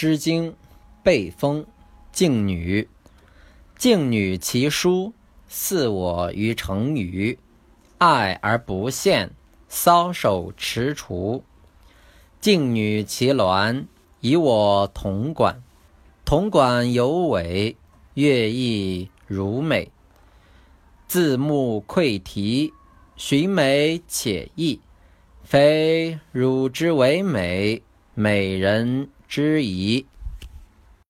[0.00, 0.52] 诗经·
[1.02, 1.64] 背风·
[2.12, 2.88] 静女。
[3.76, 5.12] 静女其书，
[5.48, 7.36] 似我于成语。
[7.98, 9.32] 爱而不见，
[9.68, 11.42] 搔首踟蹰。
[12.40, 13.86] 静女其鸾，
[14.20, 15.60] 以我铜管。
[16.24, 17.74] 铜管有尾，
[18.14, 19.90] 乐亦如美。
[21.08, 22.72] 自目窥题，
[23.16, 24.78] 寻美且异。
[25.42, 27.82] 非汝之为美，
[28.14, 30.06] 美人之疑。